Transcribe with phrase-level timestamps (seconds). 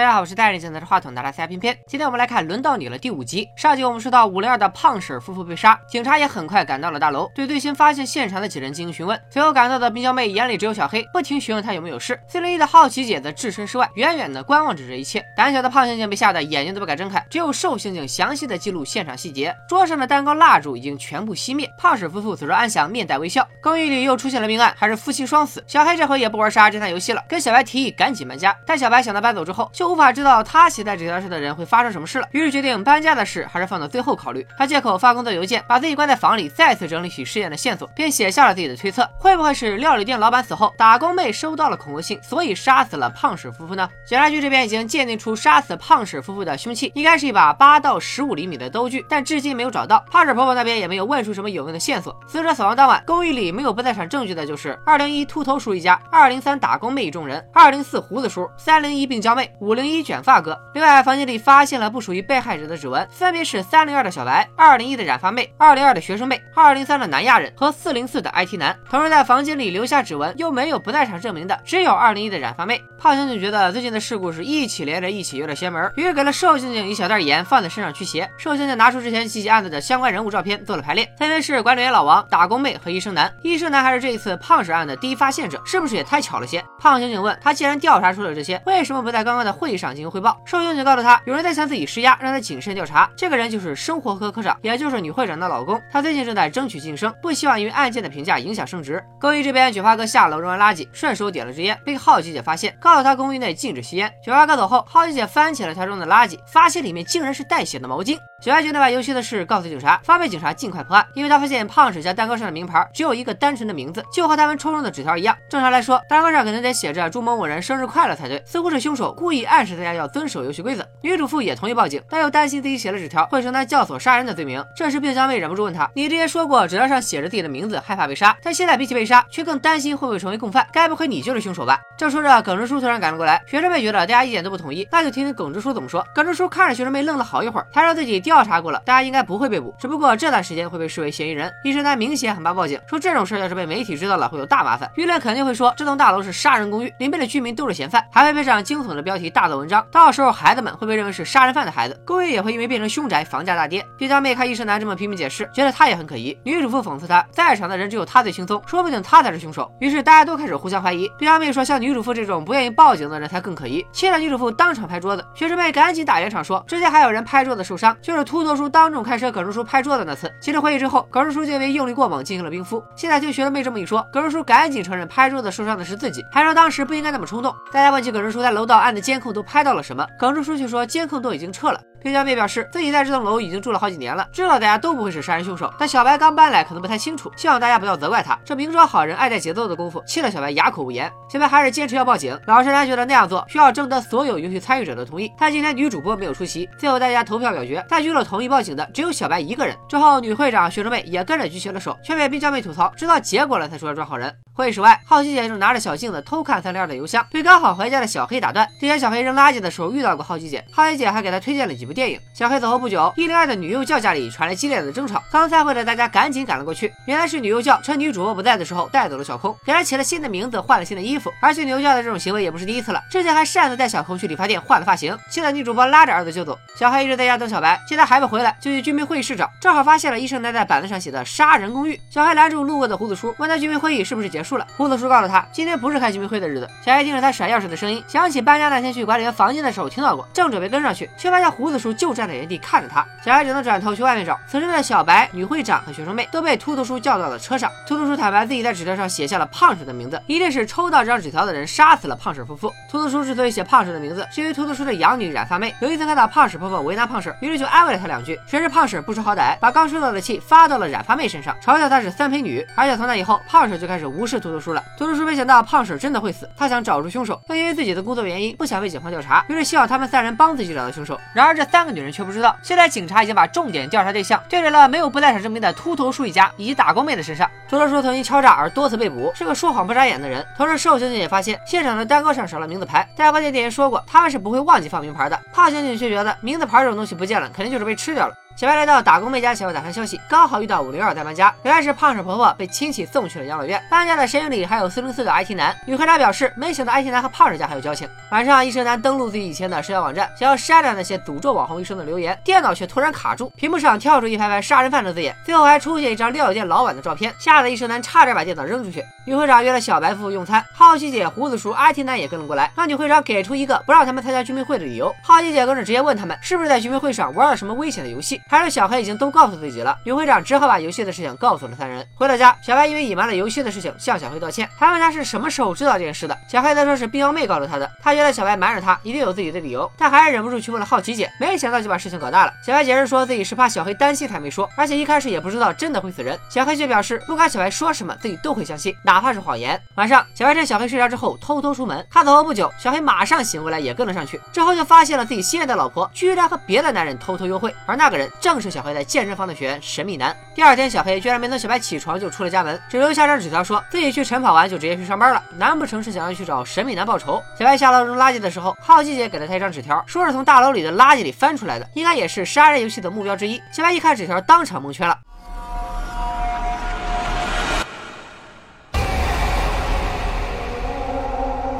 [0.00, 1.76] 大家好，我是戴眼镜拿着话筒的拉斯偏偏。
[1.86, 3.46] 今天我们来看《轮到你了》第五集。
[3.54, 9.20] 上集我们说到五零二的胖婶夫妇被杀，警察也很快赶到了大楼，对最新发现现场的几人进行询问。
[9.28, 12.18] 随后赶到的冰娇妹眼里只有小黑，不停询问她有没有事。
[12.26, 15.22] 四零一的好奇姐则置身事外，远远的观望着这一切。
[15.36, 19.54] 胆小的胖刑警被吓得眼睛都不敢睁开，只有瘦刑警详细的记录现场细节。
[19.68, 23.46] 桌上的蛋糕蜡烛已经全部熄灭，胖婶夫妇此时安详，面带微笑。
[23.62, 25.62] 公寓里又出现了命案，还是夫妻双死。
[25.66, 28.56] 小黑这回也不玩杀人侦探游戏了，跟小白提议赶紧搬家。
[28.64, 29.70] 但小白想到搬走之后。
[29.74, 34.46] 就无法知道他携带纸条上的人会发生什么事了，于是决定搬家的事还是放到最后考虑。
[34.56, 43.88] 他借口发工作邮件，把自己关在房里，再次整理起事件的线索，并写下了自己的推测：会不会是料理店老板死后，打工妹收到了恐吓信，所以杀死了胖婶夫妇呢？
[44.06, 50.04] 检察局这边已经鉴定出杀死胖婶夫妇的凶器应该是一把八到十五厘米的刀具，但至今没有找到。
[50.10, 52.14] 胖婶婆婆那边也没有问出什么有用的线索。
[52.28, 60.58] 死者死亡当晚，公寓里没有不在场证据的就是二零一秃头叔一家、二零三打工妹一众人、二零四胡子叔、三零一病娇妹、五零零一卷发哥。
[60.74, 68.76] 另外，房间里发现了不属于被害者的指纹，分别是三零二的小白、二零一的染发妹、二零二的学生妹、二零三的南亚人和四零四的 IT 男。
[68.88, 72.80] 同时，在房间里留下指纹又没有不在场证明的，只有二零一的染发妹。
[72.98, 78.30] 胖刑警觉得最近的事故是一起连着一起，有点邪门，于是给了瘦刑警一小袋盐放在身上驱邪。
[78.36, 83.32] 瘦刑警拿出之前袭击案子的相关人物照片做了排列，分别是管理员老王、打工妹和医生男。
[83.42, 86.62] 医生男还是这一次胖婶案的第一发现者，是不是也太巧了些？
[86.78, 90.40] 胖刑警问他，既然调查出了这些，为什么不在刚刚的会议上进行汇报？
[90.46, 93.10] 瘦刑警告诉他，有人在向自己施压，让他谨慎调查。
[93.14, 95.78] 这个人就是生活科科长，也就是女会长的老公。
[95.92, 99.04] 他最近正在争取晋升，不希望因为案件的评价影响升职。
[99.20, 104.10] 公寓这边，卷发哥下楼扔完垃圾，顺手点了支烟，被好奇姐发现，告诉他公寓内禁止吸烟。
[104.24, 108.16] 卷发哥走后，好奇姐翻起了他扔的垃圾，发现里面竟然是带血的毛巾。
[108.42, 111.06] 小白决定把游戏的事告诉警察，方便警察尽快破案。
[111.12, 115.36] 因为他发现胖婶家蛋糕上的名牌只有一个单纯的名字，就和他们抽中的纸条一样。
[115.50, 118.42] 正常来说，蛋糕上肯定得写着祝某某人生日快乐才对。
[118.46, 120.86] 似乎是凶手故意暗示大家要遵守游戏规则。
[121.02, 124.64] 女主妇也同意报警，但又担心自己写了纸条会承担教唆杀人的罪名。
[124.74, 130.66] 这时，病娇妹忍不住问他：“你之前说过纸条上写着自己的名字，害怕被杀，但现在比起被杀，却更担心会不会成为共犯？
[130.72, 133.42] 该不会你就是凶手吧？”正说着，耿直叔突然赶了过来。
[133.46, 136.02] 学生妹觉得大家一点都不统一，那就听听耿直叔怎么说。
[136.14, 141.50] 耿直叔看着学生妹愣了好一会儿，他说自己调查过了，大家应该不会被捕，只不过这段时间会被视为嫌疑人。
[141.64, 149.84] 医生男明显很怕报警，说这种事要是被媒体知道了，会有大麻烦，舆论肯定会说这栋大楼是杀人公寓，里面的居民都是嫌犯，还会配上惊悚的标题大做文章。
[149.90, 153.84] 到时候孩子们会被认为是杀人犯的孩子，公寓也会因为变成凶宅，房价大跌。
[153.98, 156.38] 毕娇妹看医生男这么拼命解释，觉得他也很可疑。
[156.44, 159.68] 女主妇讽刺他，在场的人只有他最轻松，说不定他才是凶手。
[159.80, 161.10] 于是大家都开始互相怀疑。
[161.18, 165.26] 毕娇妹说，像女主妇这种不愿意报警的人才更可疑，气得女主妇当场拍桌子。
[165.34, 170.32] 学生妹赶紧打圆场说，之前还有人拍桌子受伤，就是秃头叔当众开车耿直叔拍桌子那次。
[170.40, 172.82] 其实回忆之后，耿直叔就因为用力过猛进行了冰敷。
[172.96, 177.54] 现在听学生妹这么一说，耿直叔赶紧承认拍桌子受伤的是自己，还说当时不应该那么冲动。
[177.72, 181.80] 大家问起耿直叔在楼道按的监控都拍到了什么，耿直叔却说监控都已经撤了。
[182.02, 188.38] 冰娇妹表示自己在这栋楼已经住了好几年了，知道大家都不会是杀人凶手，但小白刚搬来，可能不太清楚，希望大家不要责怪他。
[188.44, 191.10] 这明说好人爱带节奏的功夫，气得小白哑口无言。
[191.28, 199.76] 小白还是坚持要报警，老实男觉得那样做需要征得所有游戏参与者的同意，但今天女主播没有出席，最后大家投票表决，在局了同意报警的只有小白一个人。
[199.88, 204.34] 之后女会长学生妹也跟着举起了手，却被冰娇妹吐槽，知道结果了才说要抓好人。
[204.60, 208.68] 会议室外，好奇姐正拿着小镜子偷看三零二的邮箱，被刚好回家的小黑打断。
[208.78, 212.20] 之前小黑扔垃圾的时候遇到过好奇姐，好奇姐还给他推荐了几部电影。
[212.34, 215.22] 小黑走后不久，一零二的女幼教家里传来激烈的争吵。
[215.32, 221.32] 刚散会的大家赶紧赶了过去，原来是女幼教趁女主播不在的时候带走了小空，给她起了新的名字，换了新的衣服。
[221.40, 226.58] 而且女幼教的这种行为也不是第一次了，之前还擅自带小空去理发店换了发型，气得女主播拉着儿子就走。
[226.78, 231.98] 小黑一直在家等小白，见他还不回来，就去居民会议室找，正好发现了医生男在板子上写的“杀人公寓”。
[232.12, 234.66] 小黑拦住路过的胡子叔，问他居民会议是不是结束了。
[234.76, 236.68] 胡子叔告诉他，今天不是开居民会的日子。
[236.84, 243.04] 小黑听着他甩钥匙的声音，想起搬家那天去管理员房间的时候听到过，正准备跟上去，却发现胡子叔就站在原地看着他。
[243.24, 244.38] 小孩只能转头去外面找。
[244.46, 247.70] 此时的小白、女会长和学生妹都被秃头叔叫到了车上。
[247.86, 252.72] 秃头叔坦白自己在纸条上写下了胖婶的名字，一定是抽到这张纸条的人杀死了胖婶夫妇。
[252.90, 258.38] 秃头叔之所以写胖婶的名字，是因为秃头叔的养女染发妹有一次看到胖婶婆婆为难胖婶，于是就安慰了她两句。
[258.46, 262.66] 谁知胖婶不识好歹，把刚收到的气发到了染发妹身上，嘲笑她是三陪女。
[262.74, 264.82] 而且从那以后，胖婶就开始无视秃头叔了。
[264.96, 271.20] 秃头叔没想到胖婶真的会死，他想找出凶手，但因为自己的工作原因不想被警方调查，于是希望他们三人帮自己找到凶手。
[271.34, 277.48] 然而这三个女人却不知道，现在警察已经把重点调查对象对准了没有不在场证明的秃头叔一家以及打工妹的身上。
[277.68, 280.44] 秃头叔曾因敲诈而多次被捕，是个说谎不眨眼的人。
[280.56, 285.38] 同时，瘦刑警也发现现场的蛋糕上少了名字牌，但发现店员说过他们是不会忘记放名牌的。
[285.52, 288.34] 胖刑警却觉得名字牌这种东西不见了，肯定就是被吃掉了。
[288.56, 291.54] 小白来到打工妹家想要打探消息，刚好遇到五零二在搬家。
[291.62, 293.82] 原来是胖婶婆婆被亲戚送去了养老院。
[293.88, 295.74] 搬家的身影里还有四零四的 IT 男。
[295.86, 298.06] 女会长表示，没想到 IT 男和胖婶家还有交情。
[298.30, 309.02] 晚上，医生男登录自己以前的社交网站，想要删掉那些诅咒网红医生的留言，电脑却突然卡住，屏幕上跳出一排排杀人犯的字眼，最后还出现一张料理店老板的照片，吓得医生男差点把电脑扔出去。
[309.24, 315.14] 女会长约了小白夫妇用餐，好奇姐、胡子叔、IT 男也跟了过来，让女会长给出一个不让他们参加居民会的理由。
[315.22, 319.30] 好奇姐更是直接问他们是不是在居民会上玩了什么危险的游戏，还是小黑已经都。
[319.30, 322.04] 告诉自己了，女会长只好把游戏的事情告诉了三人。
[322.16, 326.36] 回到家，小白因为隐瞒了游戏的事情向小黑道歉，还问他是什么时候知道这件事的。
[326.48, 327.88] 小黑则说是冰妖妹告诉他的。
[328.02, 332.52] 他觉得小白瞒着他一定有自己的理由，但还是忍不住去问了好奇姐，没想到就把事情搞大了。
[332.66, 336.36] 小白解释说自己是怕小黑担心才没说，而且一开始也不知道真的会死人。
[336.48, 339.80] 小黑却表示不管小白说什么，自己都会相信，哪怕是谎言。
[339.94, 349.79] 晚上，小白趁小黑睡着之后偷偷出门，他走后不久，小黑马上醒过来也跟了上去，之后就发现了自己心爱的老婆居然和别的男人偷偷幽会，而那个人正是小黑在健身房的学员。
[349.81, 350.35] 神秘男。
[350.53, 355.43] 第二天，小黑居然没等小白起床就出了家门，只留下张纸条，说自己去晨跑完就直接去上班了。
[355.57, 357.41] 难不成是想要去找神秘男报仇？
[357.57, 363.61] 小白下楼扔垃圾的时候，好奇姐给了他一张纸条，说是从大楼里的垃圾里翻出来的，应该也是杀人游戏的目标之一。
[363.71, 365.17] 小白一看纸条，当场蒙圈了。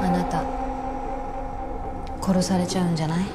[0.02, 0.44] あなた
[2.22, 3.26] 殺されちゃうんじゃない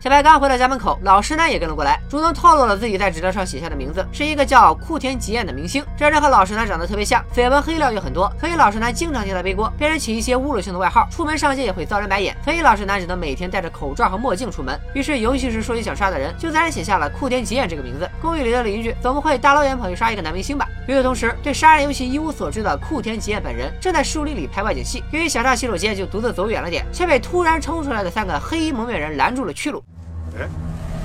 [0.00, 5.84] 小白刚回到家门口，老实男也跟了过来，主动透露了自己在纸条上写下的名字，是一个叫库田吉彦的明星。
[5.96, 14.78] 这人和老实男长得特别像，绯闻黑料也很多，所以老实男经常替他背锅，被人起一些侮辱性的外号，出门上街也会遭人白眼，所以老实男只能每天戴着口罩和墨镜出门。
[14.94, 18.08] 于是游戏时说起想杀的人，就自然写下了库田吉彦这个名字。
[18.22, 20.68] 公寓里的邻居总不会大老远跑去杀一个男明星吧？
[20.86, 29.82] 与此同时，对杀人游戏一无所知的库田吉彦本人正在树林里拍外景戏，由于想上洗手间，就独自走远了点，却被突然冲出来的三个黑衣蒙面人拦住了去路。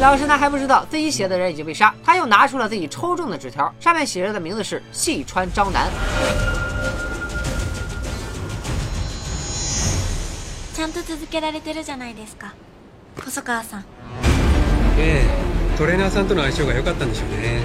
[0.00, 5.90] 老实男还不知道自己写的人已经被杀，他又拿出了自己抽中的纸条，上面写着的名字是细川昭男。
[10.74, 12.52] ちゃんと続けられてるじゃないですか
[13.24, 13.84] 細川さん
[14.98, 17.62] ええトレーナーさんとの相性が良かったんでしょうね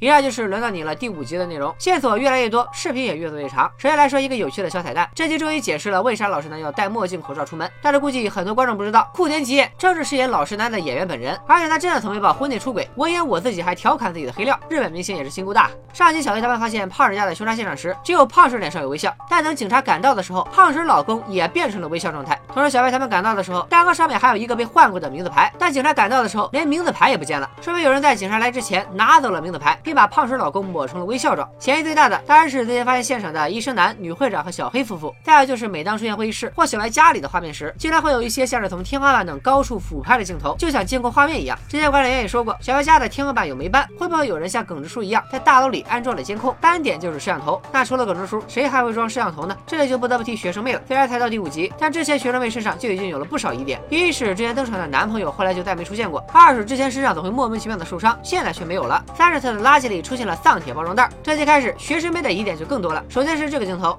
[0.00, 3.68] 以上就是轮到你了第五集的内容，线索越来越多，视频也越做越长。
[3.76, 7.68] 首先来说一个有趣的小彩蛋，这集终于解释了为啥老实男要戴墨镜口罩出门。
[7.82, 12.88] 但是估计很多观众不知道，库田吉彦正是饰演老实男的演员本人，而且他真的曾被曝婚内出轨。
[12.94, 15.68] 我演我自己还调侃自己的黑料，日本明星也是心够大。
[15.92, 22.40] 上集小黑他们发现胖婶家的凶杀现场时，只有胖婶脸上有微笑，但等警察赶到的时候，胖婶老公也变成了微笑状态。
[22.54, 29.76] 同时，小白他们赶到的时候，蛋糕上面还有一个被换过的名字牌，但警察赶到的时候，连名字牌也不见了，说明有人在警察来之前拿走了名字牌。
[29.88, 35.14] 并把胖婶老公抹成了微笑状，嫌疑最大的当然是那些发现现场的医生男、女会长和小黑夫妇。
[35.22, 41.58] 再有就是每当出现会议室或小白家里的画面时，经常会有一些像是从天花板等高处俯拍的镜头，就像监控画面一样。
[41.66, 47.58] 之前管理员也说过，小白家的天花板有霉斑，会不会有人像耿直叔一样在大楼里安装了监控，斑点就是摄像头？
[47.72, 49.56] 那除了耿直叔，谁还会装摄像头呢？
[49.66, 50.82] 这里就不得不提学生妹了。
[50.86, 60.60] 虽然才到第五集，但之前学生妹身上就已经有了不少疑点：一是之前登场的男朋友后来就再没出现过；二是之前身上总会莫名其妙的受伤，现在却没有了；三是他的垃圾里出现了丧。
[60.60, 61.10] 铁包装袋。
[61.22, 63.04] 这集开始，学生妹的疑点就更多了。
[63.08, 63.98] 首先是这个镜头。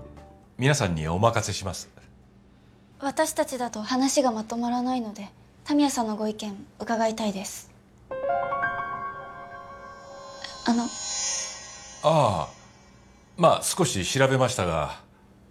[0.57, 1.88] 皆さんにお任せします。
[3.00, 5.29] 私たちだと話がまとまらないので、
[5.63, 7.71] タミヤさんのご意見伺いたいです。
[10.65, 10.83] あの。
[12.03, 12.48] ああ、
[13.38, 15.00] まあ少し調べましたが、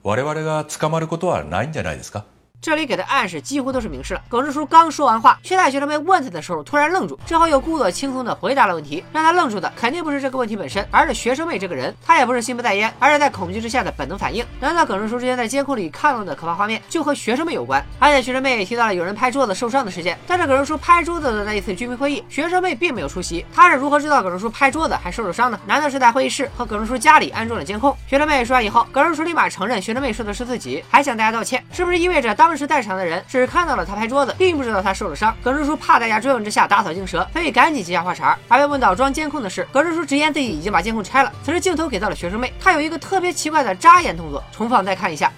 [0.03, 2.25] 我々が捕まることはないんじゃないですか？
[2.61, 4.23] 这里给的暗示几乎都是明示了。
[4.29, 9.05] 耿直叔刚说完话，却在学生妹问他的时候突然愣住，之后又故作轻松的回答了问题。
[9.13, 11.95] 让他愣住的肯定不是这个问题本身，而是学生妹这个人。
[12.05, 14.45] 他也不是心不在焉，而是在恐惧之下的本能反应。
[14.59, 17.85] 难道耿直叔之前在监控里看到的可怕画面就和学生妹有关？
[18.01, 23.47] 而且学生妹也提到了有人拍桌子受伤的事件，但是耿直叔拍桌子的那一次居民会议，学生妹并没有出席。
[23.55, 25.61] 他是如何知道耿直叔拍桌子还受了伤呢？
[25.65, 27.97] 难道是在会议室和耿直叔家里安装了监控？
[28.09, 31.65] 学生妹说完以后，耿直叔立马承认学生妹说的是自己，还向大家道歉。
[31.73, 33.23] 是不是意味着当时在场的人？
[33.29, 35.37] 只看到了他拍桌子，并不知道他受了伤。
[35.43, 38.39] 耿直叔怕大家追问之下打草惊蛇，所以赶紧接下话茬。
[38.49, 41.33] 而被问到装监控的事，耿直叔直言自己已经把监控拆了。
[41.45, 45.33] 此时镜头给到了学生妹，她有一个特别奇怪的眨眼动作，重放再看一下。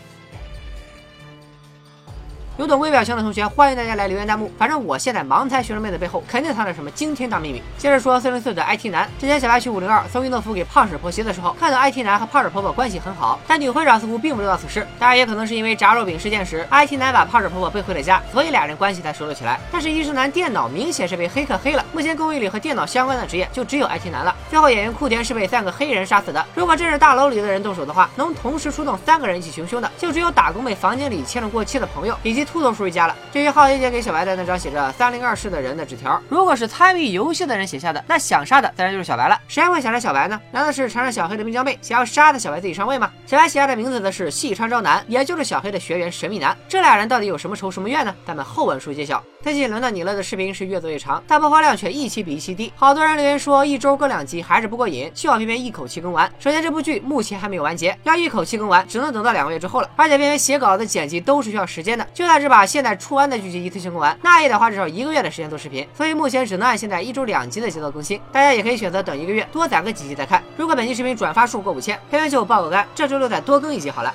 [2.61, 4.53] 有懂微表情的同学，欢迎大家来留言弹幕。
[4.59, 7.63] 反正我现在盲猜学生妹的背后肯定藏着什么惊天大秘密。
[7.79, 14.87] 接着说四零四的 IT 男，之前小白去五零二送运动服给胖婶婆媳的时候，看到 IT 男和胖婶婆婆关系很好，但女会长似乎并不知道此事。
[14.99, 19.59] 当然也可能是因为炸肉饼事件时，IT 男把胖婶婆婆背回了家，所以俩人关系才熟了起来。
[19.73, 24.37] 但是医生男电脑明显是被黑客黑了，目前公寓里和电脑相关的职业就只有 IT 男了。
[24.51, 26.45] 最后演员库田是被三个黑人杀死的。
[26.55, 33.17] 如果真是大楼里的人动手的话，能同时出动三个人一起行凶的，就只有打工妹房间里欠了过期的朋友以及秃头叔一家了。
[33.33, 39.41] 至于浩爷姐给小白的那张写着三零二室的人的纸条，如果是参与游戏的人写下的，那想杀的自然就是小白了。
[39.47, 40.41] 谁会想着小白呢？
[40.51, 43.11] 难道是缠上小黑的冰娇妹想要杀的小白自己上位吗？
[43.27, 46.57] 小白写下的名字的是细川昭男，也就是小黑的学员神秘男。
[46.69, 48.15] 这俩人到底有什么仇什么怨呢？
[48.27, 49.23] 咱们后文书揭晓。
[49.43, 52.71] 最近轮到你了的视频是越做越长，但播放量却一期比一期低。
[52.77, 56.31] 好多人留言说一周更两集还是不过瘾，需要偏偏一口气更完。
[56.39, 59.89] 首先这部剧目前还没有完结，要一口气更完只能等到两个月之后了。
[59.97, 65.85] 而且偏偏写稿子、剪辑都是需要时间的，就算是把现在出完的剧集一次性更完，那也得花至少一个月的时间做视频。
[65.93, 68.21] 所以目前只能按现在一周两集的节奏更新。
[68.31, 70.41] 大家也可以选择等一个月，多攒个几集再看。
[70.57, 74.15] 如果本期视频转发数过五千，偏偏就爆个肝，这周六再多更一集好了。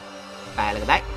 [0.56, 1.15] 拜了个拜。